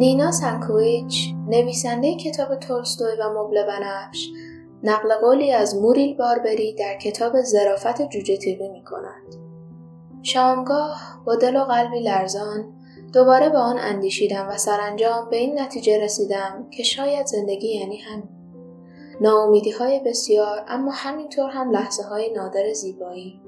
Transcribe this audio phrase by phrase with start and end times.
[0.00, 4.28] نینا سنکویچ نویسنده کتاب تولستوی و مبل بنفش
[4.82, 9.34] نقل قولی از موریل باربری در کتاب زرافت جوجه تیغی می کند.
[10.22, 12.72] شامگاه با دل و قلبی لرزان
[13.12, 18.28] دوباره به آن اندیشیدم و سرانجام به این نتیجه رسیدم که شاید زندگی یعنی همین.
[19.20, 23.40] ناامیدی های بسیار اما همینطور هم لحظه های نادر زیبایی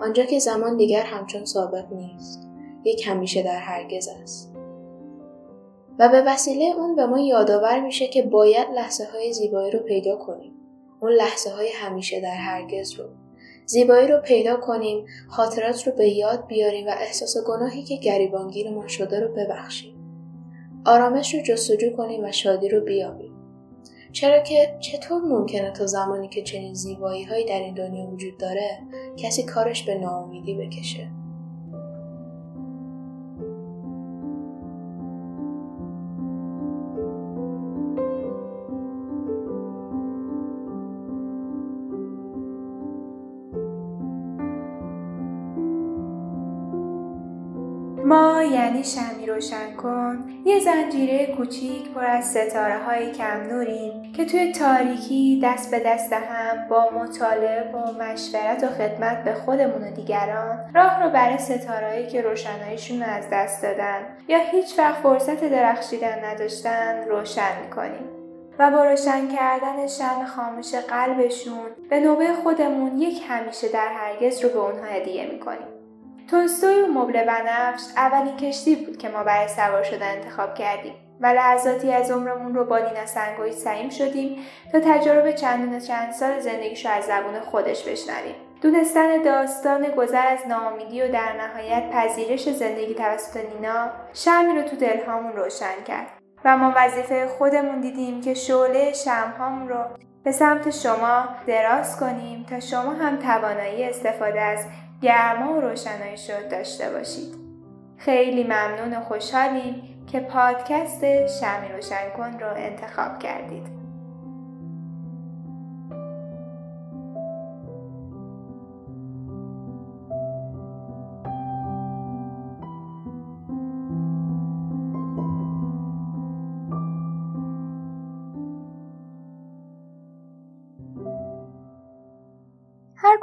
[0.00, 2.48] آنجا که زمان دیگر همچون سابق نیست
[2.84, 4.55] یک همیشه در هرگز است
[5.98, 10.16] و به وسیله اون به ما یادآور میشه که باید لحظه های زیبایی رو پیدا
[10.16, 10.52] کنیم.
[11.00, 13.04] اون لحظه های همیشه در هرگز رو.
[13.66, 18.88] زیبایی رو پیدا کنیم خاطرات رو به یاد بیاریم و احساس گناهی که گریبانگیر ما
[18.88, 19.96] شده رو ببخشیم.
[20.86, 23.32] آرامش رو جستجو کنیم و شادی رو بیابیم.
[24.12, 28.78] چرا که چطور ممکنه تا زمانی که چنین زیبایی هایی در این دنیا وجود داره
[29.16, 31.10] کسی کارش به ناامیدی بکشه؟
[48.36, 50.24] ما یعنی شمی روشن کن.
[50.44, 56.12] یه زنجیره کوچیک پر از ستاره های کم نوریم که توی تاریکی دست به دست
[56.12, 62.06] هم با مطالعه و مشورت و خدمت به خودمون و دیگران راه رو برای ستارهایی
[62.06, 68.08] که روشناییشون رو از دست دادن یا هیچ وقت فرصت درخشیدن نداشتن روشن می‌کنیم.
[68.58, 74.48] و با روشن کردن شم خاموش قلبشون به نوبه خودمون یک همیشه در هرگز رو
[74.50, 75.75] به اونها هدیه می‌کنیم.
[76.30, 81.26] تولستوی و مبل بنفش اولین کشتی بود که ما برای سوار شدن انتخاب کردیم و
[81.26, 84.38] لحظاتی از عمرمون رو با نینا سنگوی سعیم شدیم
[84.72, 88.34] تا تجربه چندین چند سال زندگیش رو از زبون خودش بشنویم.
[88.62, 94.76] دونستن داستان گذر از ناامیدی و در نهایت پذیرش زندگی توسط نینا شمی رو تو
[94.76, 96.06] دلهامون روشن کرد
[96.44, 99.84] و ما وظیفه خودمون دیدیم که شعله شمهامون رو
[100.26, 104.66] به سمت شما دراز کنیم تا شما هم توانایی استفاده از
[105.02, 107.34] گرما و روشنایی شد داشته باشید.
[107.96, 113.75] خیلی ممنون و خوشحالیم که پادکست شمی روشن کن رو انتخاب کردید.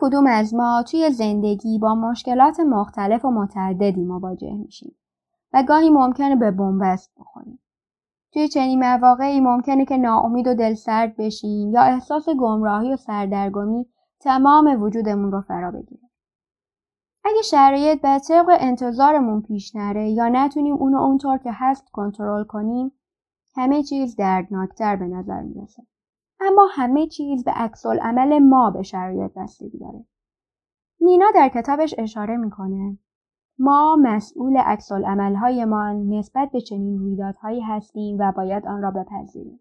[0.04, 4.96] کدوم از ما توی زندگی با مشکلات مختلف و متعددی مواجه میشیم
[5.54, 7.60] و گاهی ممکنه به بنبست بخوریم.
[8.34, 13.86] توی چنین مواقعی ممکنه که ناامید و دلسرد بشیم یا احساس گمراهی و سردرگمی
[14.20, 16.10] تمام وجودمون رو فرا بگیره.
[17.26, 22.92] اگه شرایط به طبق انتظارمون پیش نره یا نتونیم اونو اونطور که هست کنترل کنیم
[23.56, 25.84] همه چیز دردناکتر به نظر می‌رسه.
[26.48, 30.06] اما همه چیز به عکس عمل ما به شرایط بستگی داره.
[31.02, 32.98] نینا در کتابش اشاره می‌کنه
[33.60, 34.92] ما مسئول عکس
[35.68, 39.60] ما نسبت به چنین رویدادهایی هستیم و باید آن را بپذیریم.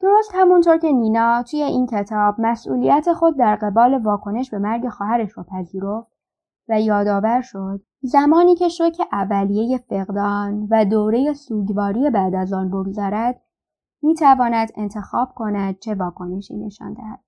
[0.00, 5.38] درست همونطور که نینا توی این کتاب مسئولیت خود در قبال واکنش به مرگ خواهرش
[5.38, 6.12] را پذیرفت
[6.68, 13.40] و یادآور شد زمانی که شوک اولیه فقدان و دوره سوگواری بعد از آن بگذرد
[14.04, 17.20] می تواند انتخاب کند چه واکنشی نشان دهد.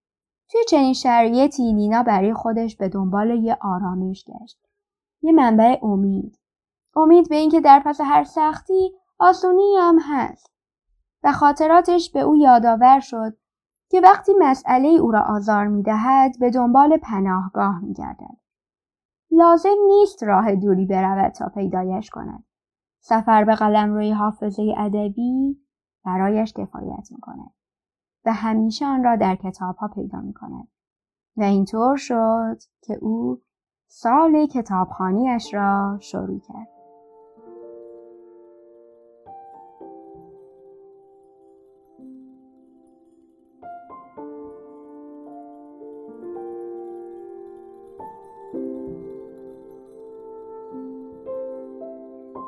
[0.50, 4.66] توی چنین شرایطی نینا برای خودش به دنبال یه آرامش گشت.
[5.22, 6.38] یه منبع امید.
[6.96, 10.52] امید به اینکه در پس هر سختی آسونی هم هست.
[11.22, 13.36] و خاطراتش به او یادآور شد
[13.90, 18.36] که وقتی مسئله او را آزار می دهد به دنبال پناهگاه می گردد.
[19.30, 22.44] لازم نیست راه دوری برود تا پیدایش کند.
[23.00, 25.65] سفر به قلم روی حافظه ادبی
[26.06, 27.50] برایش کفایت می‌کند
[28.24, 30.68] و همیشه آن را در کتاب ها پیدا می کند.
[31.36, 33.42] و اینطور شد که او
[33.88, 36.68] سال کتابخانیش را شروع کرد.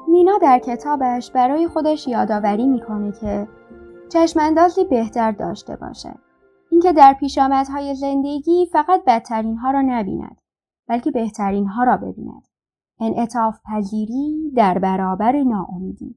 [0.08, 3.48] نینا در کتابش برای خودش یادآوری می‌کنه که
[4.08, 6.14] چشماندازی بهتر داشته باشه.
[6.70, 10.40] اینکه در پیشامدهای زندگی فقط بدترین ها را نبیند
[10.88, 12.42] بلکه بهترین ها را ببیند.
[13.00, 16.16] انعطاف پذیری در برابر ناامیدی.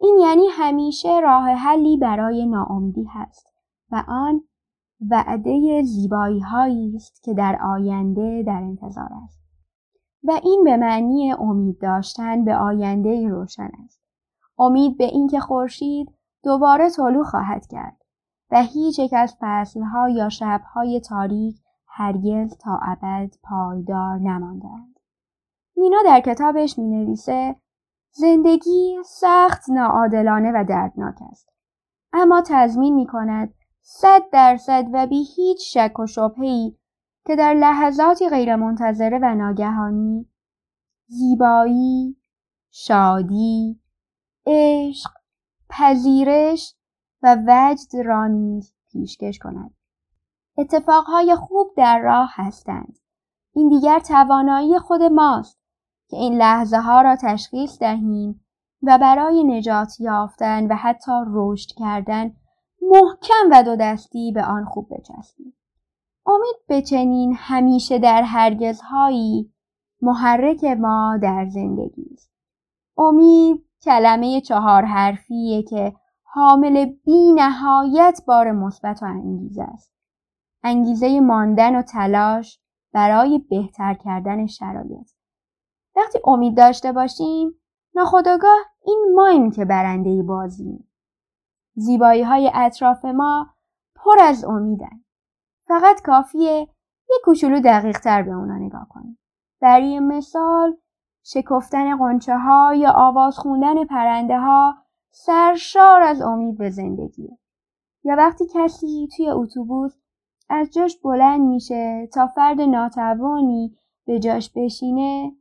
[0.00, 3.46] این یعنی همیشه راه حلی برای ناامیدی هست
[3.90, 4.42] و آن
[5.10, 9.40] وعده زیبایی هایی است که در آینده در انتظار است.
[10.24, 14.00] و این به معنی امید داشتن به آینده روشن است.
[14.58, 17.96] امید به اینکه خورشید دوباره طلوع خواهد کرد
[18.50, 21.56] و هیچ یک از فصلها یا شبهای تاریک
[21.86, 25.00] هرگز تا ابد پایدار نماندند.
[25.76, 27.56] نینا در کتابش می نویسه
[28.12, 31.48] زندگی سخت ناعادلانه و دردناک است.
[32.12, 36.78] اما تضمین می کند صد درصد و بی هیچ شک و شبهی
[37.26, 40.26] که در لحظاتی غیرمنتظره و ناگهانی
[41.06, 42.16] زیبایی،
[42.70, 43.80] شادی،
[44.46, 45.10] عشق،
[45.70, 46.74] پذیرش
[47.22, 49.74] و وجد را نیز پیشکش کند.
[50.58, 52.98] اتفاقهای خوب در راه هستند.
[53.54, 55.60] این دیگر توانایی خود ماست
[56.08, 58.44] که این لحظه ها را تشخیص دهیم
[58.82, 62.32] و برای نجات یافتن و حتی رشد کردن
[62.82, 65.54] محکم و دو دستی به آن خوب بچسبیم.
[66.26, 69.52] امید به چنین همیشه در هرگزهایی
[70.02, 72.30] محرک ما در زندگی است.
[72.98, 79.92] امید کلمه چهار حرفیه که حامل بی نهایت بار مثبت و انگیزه است.
[80.62, 82.60] انگیزه ماندن و تلاش
[82.92, 85.10] برای بهتر کردن شرایط.
[85.96, 87.60] وقتی امید داشته باشیم
[87.94, 90.90] ناخداگاه این مایم که برنده بازیم.
[91.74, 93.54] زیبایی های اطراف ما
[93.94, 95.04] پر از امیدن.
[95.68, 96.68] فقط کافیه
[97.10, 99.18] یک کوچولو دقیق تر به اونا نگاه کنیم.
[99.60, 100.76] برای مثال
[101.24, 104.74] شکفتن قنچه ها یا آواز خوندن پرنده ها
[105.10, 107.38] سرشار از امید به زندگیه.
[108.04, 109.96] یا وقتی کسی توی اتوبوس
[110.48, 113.76] از جاش بلند میشه تا فرد ناتوانی
[114.06, 115.32] به جاش بشینه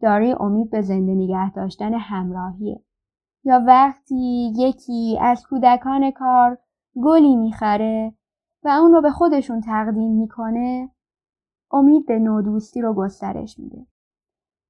[0.00, 2.82] داره امید به زنده نگه داشتن همراهیه.
[3.44, 6.58] یا وقتی یکی از کودکان کار
[7.04, 8.14] گلی می‌خره
[8.64, 10.90] و اون رو به خودشون تقدیم می‌کنه
[11.72, 13.86] امید به نودوستی رو گسترش میده.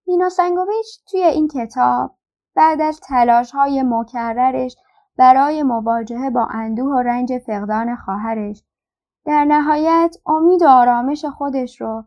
[0.08, 2.14] نینا سنگویچ توی این کتاب
[2.54, 4.76] بعد از تلاش های مکررش
[5.16, 8.62] برای مواجهه با اندوه و رنج فقدان خواهرش
[9.24, 12.04] در نهایت امید و آرامش خودش رو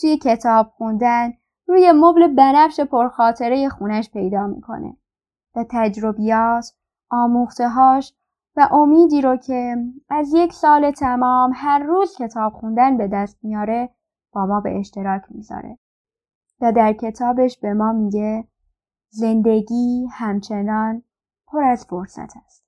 [0.00, 1.32] توی کتاب خوندن
[1.66, 4.96] روی مبل بنفش پرخاطره خونش پیدا می‌کنه
[5.56, 6.72] و تجربیات،
[7.10, 8.14] آموختهاش
[8.56, 9.76] و امیدی رو که
[10.08, 13.90] از یک سال تمام هر روز کتاب خوندن به دست میاره
[14.32, 15.78] با ما به اشتراک می‌ذاره.
[16.62, 18.48] و در کتابش به ما میگه
[19.10, 21.02] زندگی همچنان
[21.46, 22.62] پر از فرصت است.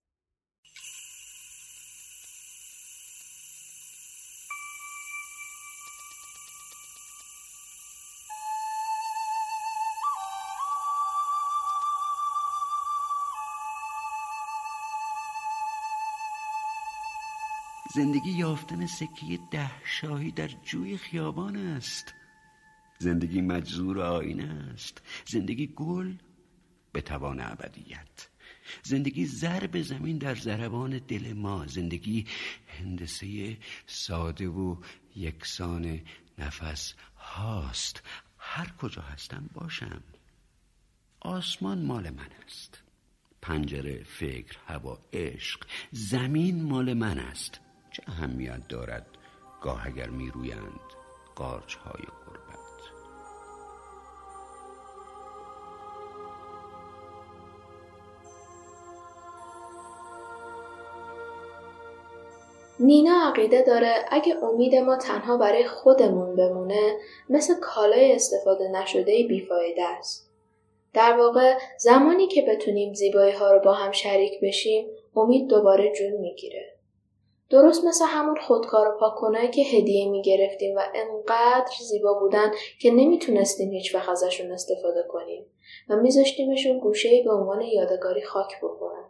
[17.94, 22.14] زندگی یافتن سکه ده شاهی در جوی خیابان است
[22.98, 25.02] زندگی مجزور آینه است.
[25.26, 26.14] زندگی گل
[26.92, 28.28] به توان ابدیت.
[28.82, 31.66] زندگی ضرب زمین در ضربان دل ما.
[31.66, 32.26] زندگی
[32.78, 33.56] هندسه
[33.86, 34.76] ساده و
[35.16, 36.00] یکسان
[36.38, 38.02] نفس هاست.
[38.38, 40.02] هر کجا هستم باشم.
[41.20, 42.82] آسمان مال من است.
[43.42, 45.60] پنجره فکر هوا عشق
[45.92, 47.60] زمین مال من است.
[47.90, 49.06] چه اهمیت دارد
[49.60, 50.80] گاه اگر می رویند
[51.34, 52.33] قارچ های غربت
[62.84, 66.96] نینا عقیده داره اگه امید ما تنها برای خودمون بمونه
[67.28, 70.30] مثل کالای استفاده نشده بیفایده است.
[70.94, 74.86] در واقع زمانی که بتونیم زیبایی ها رو با هم شریک بشیم
[75.16, 76.74] امید دوباره جون می‌گیره.
[77.50, 82.50] درست مثل همون خودکار و پاکنایی که هدیه می‌گرفتیم و انقدر زیبا بودن
[82.80, 85.46] که نمی‌تونستیم هیچ وقت ازشون استفاده کنیم
[85.88, 89.03] و میذاشتیمشون گوشه به عنوان یادگاری خاک بخورن.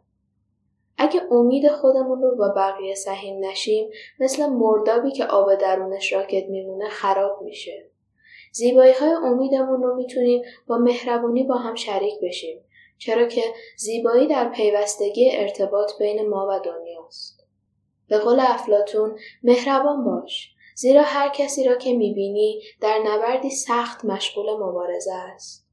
[0.99, 6.89] اگه امید خودمون رو با بقیه سهیم نشیم مثل مردابی که آب درونش راکت میمونه
[6.89, 7.91] خراب میشه.
[8.53, 12.65] زیبایی های امیدمون رو می‌تونیم با مهربونی با هم شریک بشیم
[12.99, 13.43] چرا که
[13.77, 17.41] زیبایی در پیوستگی ارتباط بین ما و دنیاست.
[18.09, 24.51] به قول افلاتون مهربان باش زیرا هر کسی را که می‌بینی در نبردی سخت مشغول
[24.51, 25.64] مبارزه است.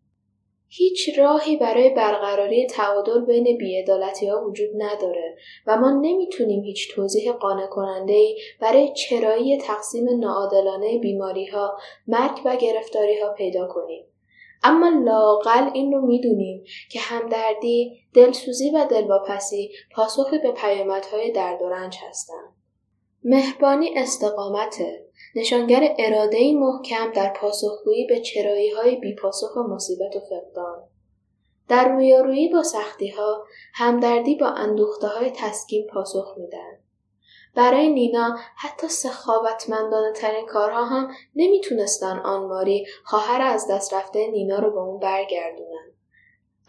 [0.74, 5.36] هیچ راهی برای برقراری تعادل بین بیعدالتی ها وجود نداره
[5.68, 12.56] و ما نمی‌تونیم هیچ توضیح قانع کننده برای چرایی تقسیم ناعادلانه بیماری ها، مرگ و
[12.56, 14.06] گرفتاری ها پیدا کنیم.
[14.64, 21.70] اما لاقل این رو می‌دونیم که همدردی، دلسوزی و دلواپسی پاسخی به پیامدهای درد و
[21.70, 22.56] رنج هستند.
[23.24, 30.84] مهربانی استقامته نشانگر اراده محکم در پاسخگویی به چرایی های بیپاسخ و مصیبت و فقدان.
[31.70, 36.80] در رویارویی با سختی ها همدردی با اندوخته های تسکین پاسخ میدن.
[37.56, 44.72] برای نینا حتی سخاوتمندانه ترین کارها هم نمی‌تونستن آنماری خواهر از دست رفته نینا رو
[44.72, 45.91] به اون برگردونن.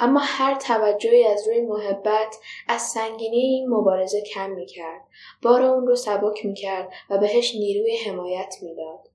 [0.02, 2.36] اما هر توجهی از روی محبت
[2.68, 5.00] از سنگینی این مبارزه کم می‌کرد.
[5.42, 9.08] بار اون رو سبک می‌کرد و بهش نیروی حمایت می‌داد.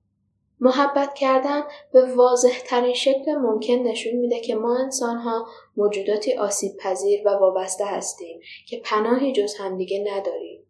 [0.60, 6.76] محبت کردن به واضح ترین شکل ممکن نشون میده که ما انسان ها موجوداتی آسیب
[6.76, 10.64] پذیر و وابسته هستیم که پناهی جز همدیگه نداریم.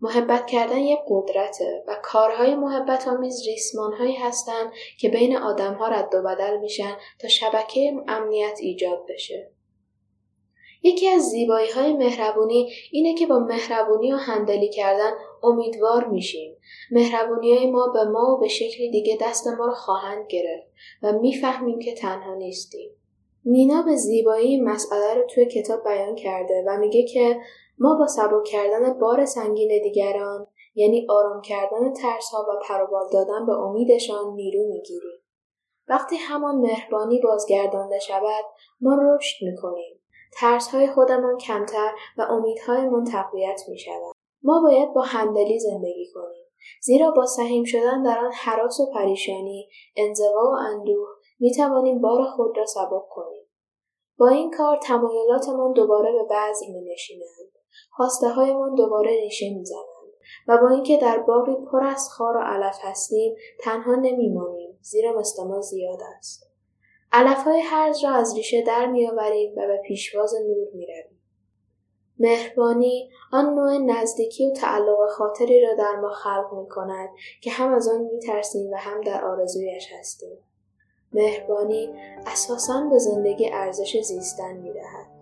[0.00, 5.88] محبت کردن یک قدرته و کارهای محبت آمیز ریسمان هایی هستند که بین آدم ها
[5.88, 9.53] رد و بدل میشن تا شبکه امنیت ایجاد بشه.
[10.86, 15.10] یکی از زیبایی های مهربونی اینه که با مهربونی و هندلی کردن
[15.42, 16.56] امیدوار میشیم.
[16.90, 20.66] مهربونی های ما به ما و به شکلی دیگه دست ما رو خواهند گرفت
[21.02, 22.90] و می‌فهمیم که تنها نیستیم.
[23.44, 27.40] نینا به زیبایی مسئله رو توی کتاب بیان کرده و میگه که
[27.78, 33.46] ما با سبک کردن بار سنگین دیگران یعنی آرام کردن ترس ها و پروبال دادن
[33.46, 35.20] به امیدشان نیرو می‌گیریم.
[35.88, 38.44] وقتی همان مهربانی بازگردانده شود
[38.80, 40.00] ما رشد می‌کنیم.
[40.38, 44.14] ترس های خودمان کمتر و امیدهایمان تقویت می شود.
[44.42, 46.44] ما باید با همدلی زندگی کنیم.
[46.82, 51.08] زیرا با سهیم شدن در آن حراس و پریشانی، انزوا و اندوه
[51.40, 53.46] می توانیم بار خود را سبک کنیم.
[54.18, 57.52] با این کار تمایلاتمان دوباره به بعض می نشینند.
[57.90, 59.94] خواسته هایمان دوباره ریشه می زنند.
[60.48, 65.60] و با اینکه در باقی پر از خار و علف هستیم تنها نمیمانیم زیرا ما
[65.60, 66.43] زیاد است
[67.16, 71.20] علفهای هرز را از ریشه در میآوریم و به پیشواز نور می‌رویم
[72.18, 77.08] مهربانی آن نوع نزدیکی و تعلق خاطری را در ما خلق می کند
[77.40, 80.38] که هم از آن می ترسیم و هم در آرزویش هستیم.
[81.12, 81.90] مهربانی
[82.26, 85.13] اساساً به زندگی ارزش زیستن می دهد.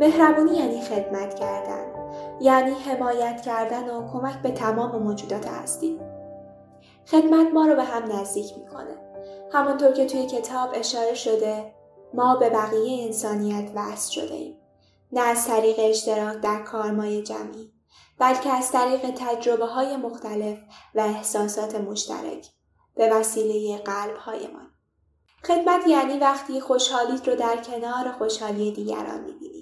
[0.00, 1.92] مهربونی یعنی خدمت کردن
[2.40, 6.00] یعنی حمایت کردن و کمک به تمام موجودات هستی
[7.06, 8.96] خدمت ما رو به هم نزدیک می‌کنه
[9.52, 11.74] همانطور که توی کتاب اشاره شده
[12.14, 14.56] ما به بقیه انسانیت وصل شده ایم
[15.12, 17.72] نه از طریق اشتراک در کارمای جمعی
[18.18, 20.58] بلکه از طریق تجربه های مختلف
[20.94, 22.46] و احساسات مشترک
[22.94, 24.70] به وسیله قلب هایمان.
[25.46, 29.59] خدمت یعنی وقتی خوشحالیت رو در کنار خوشحالی دیگران می‌بینی.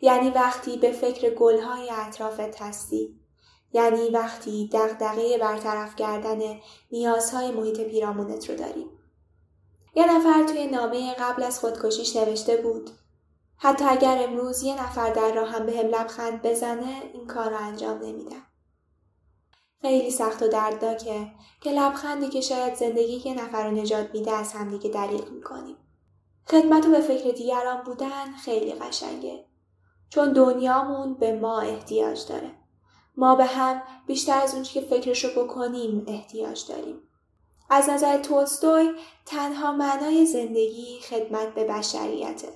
[0.00, 3.20] یعنی وقتی به فکر گلهای اطرافت هستی
[3.72, 6.40] یعنی وقتی دغدغه برطرف کردن
[6.90, 8.86] نیازهای محیط پیرامونت رو داری.
[9.94, 12.90] یه نفر توی نامه قبل از خودکشیش نوشته بود
[13.56, 17.56] حتی اگر امروز یه نفر در راه هم به هم لبخند بزنه این کار رو
[17.56, 18.42] انجام نمیدم.
[19.80, 21.26] خیلی سخت و دردناکه
[21.60, 25.76] که لبخندی که شاید زندگی یه نفر رو نجات میده از همدیگه دریغ می‌کنیم.
[26.46, 29.44] خدمت و به فکر دیگران بودن خیلی قشنگه.
[30.08, 32.50] چون دنیامون به ما احتیاج داره.
[33.16, 37.02] ما به هم بیشتر از اونچه که فکرشو بکنیم احتیاج داریم.
[37.70, 38.90] از نظر تولستوی
[39.26, 42.48] تنها معنای زندگی خدمت به بشریته.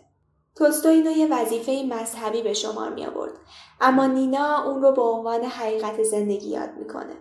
[0.56, 3.32] تولستوی اینو یه وظیفه مذهبی به شمار می آورد
[3.80, 7.16] اما نینا اون رو به عنوان حقیقت زندگی یاد می‌کنه.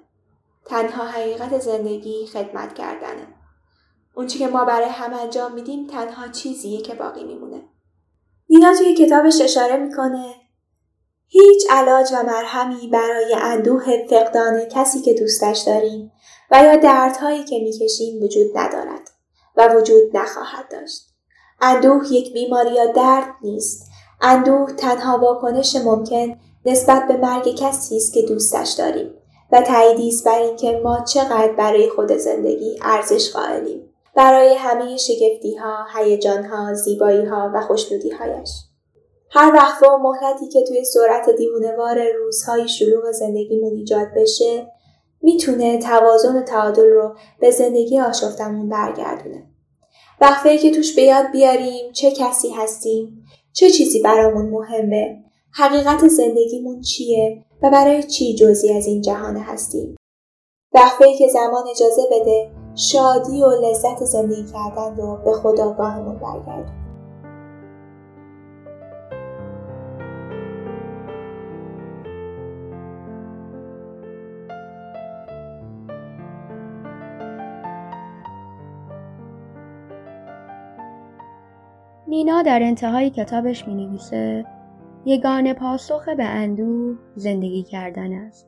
[0.65, 3.27] تنها حقیقت زندگی خدمت کردنه.
[4.15, 7.61] اون که ما برای هم انجام میدیم تنها چیزیه که باقی میمونه.
[8.49, 10.33] نینا توی کتابش اشاره می‌کنه
[11.27, 16.11] هیچ علاج و مرهمی برای اندوه فقدان کسی که دوستش داریم
[16.51, 19.09] و یا دردهایی که می‌کشیم وجود ندارد
[19.57, 21.05] و وجود نخواهد داشت.
[21.61, 23.89] اندوه یک بیماری یا درد نیست.
[24.21, 29.13] اندوه تنها واکنش ممکن نسبت به مرگ کسی است که دوستش داریم
[29.51, 33.88] و تاییدی است بر اینکه ما چقدر برای خود زندگی ارزش قائلیم.
[34.19, 38.49] برای همه شگفتی ها، هیجان ها، زیبایی ها و خوشنودی هایش.
[39.31, 44.67] هر وقت و مهلتی که توی سرعت دیوونوار روزهای شلوغ زندگیمون ایجاد بشه
[45.21, 49.49] می‌تونه توازن و تعادل رو به زندگی آشفتمون برگردونه.
[50.21, 55.23] وقفه که توش به یاد بیاریم چه کسی هستیم، چه چیزی برامون مهمه،
[55.53, 59.95] حقیقت زندگیمون چیه و برای چی جزی از این جهان هستیم.
[60.73, 66.79] وقفه که زمان اجازه بده شادی و لذت زندگی کردن رو به خداگاهمون برگردون
[82.09, 84.45] نینا در انتهای کتابش می نویسه
[85.05, 88.47] یگانه پاسخ به اندوه زندگی کردن است.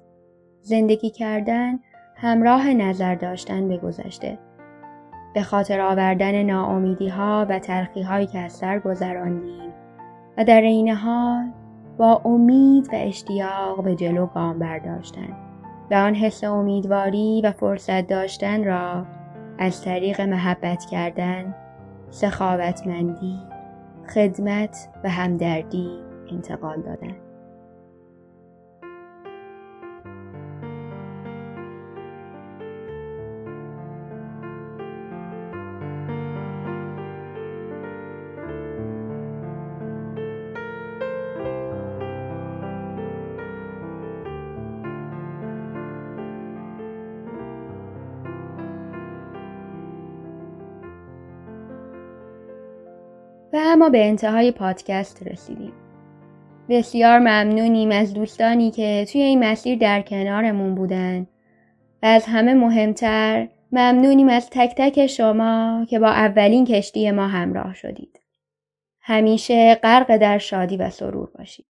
[0.61, 1.79] زندگی کردن
[2.21, 4.39] همراه نظر داشتن به گذشته.
[5.33, 9.73] به خاطر آوردن ناامیدی ها و تلخی هایی که از سر گذراندیم
[10.37, 11.51] و در این حال
[11.97, 15.37] با امید و اشتیاق به جلو گام برداشتن
[15.91, 19.05] و آن حس امیدواری و فرصت داشتن را
[19.59, 21.55] از طریق محبت کردن،
[22.09, 23.39] سخاوتمندی،
[24.13, 25.89] خدمت و همدردی
[26.31, 27.30] انتقال دادن.
[53.53, 55.73] و اما به انتهای پادکست رسیدیم.
[56.69, 61.27] بسیار ممنونیم از دوستانی که توی این مسیر در کنارمون بودن
[62.03, 67.73] و از همه مهمتر ممنونیم از تک تک شما که با اولین کشتی ما همراه
[67.73, 68.19] شدید.
[69.01, 71.70] همیشه غرق در شادی و سرور باشید.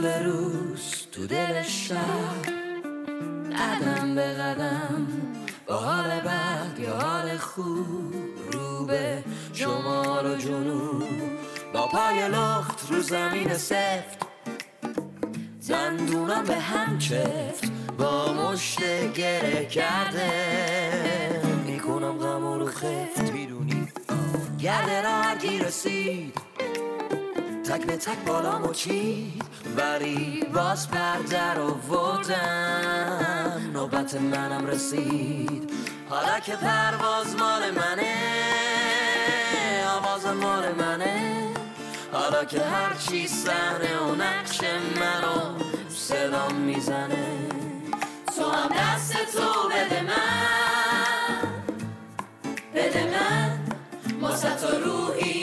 [0.00, 2.42] طول روز تو دل شب.
[3.56, 5.06] قدم به قدم
[5.66, 8.14] با حال بد یا حال خوب
[8.52, 11.02] رو به شمال و جنوب.
[11.72, 14.18] با پای لخت رو زمین سفت.
[15.68, 17.72] دندونم به هم چفت.
[17.98, 20.30] با مشت گره کرده.
[21.66, 23.32] می‌کنم غم رو خفت.
[23.32, 23.88] می‌دونی.
[24.58, 26.40] گرد را رسید.
[27.64, 29.49] تک به تک بالا چید.
[29.76, 32.90] ولی باز پردر آوردم.
[33.72, 35.70] نوبت منم رسید.
[36.08, 38.14] حالا که پرواز مال منه
[39.98, 41.46] آواز مال منه.
[42.12, 44.60] حالا که هرچی صحنه و نقش
[45.00, 47.26] منو صدا می‌زنه.
[48.36, 51.48] تو هم دست تو بده من.
[52.74, 53.58] بده من.
[54.20, 55.39] واسه تو روحی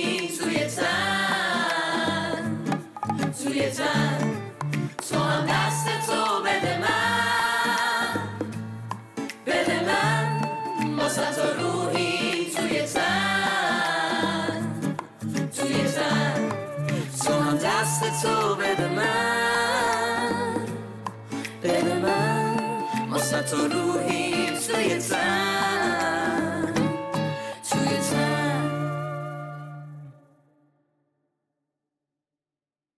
[23.47, 25.86] co druhým stojí sám.